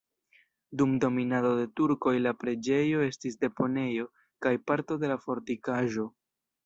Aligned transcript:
Dum 0.81 0.93
dominado 1.01 1.51
de 1.59 1.65
turkoj 1.81 2.13
la 2.27 2.33
preĝejo 2.43 3.03
estis 3.09 3.37
deponejo 3.45 4.09
kaj 4.47 4.55
parto 4.71 4.99
de 5.05 5.13
la 5.13 5.19
fortikaĵo. 5.27 6.09